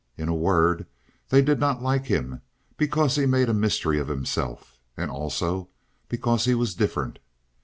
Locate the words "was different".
6.55-7.19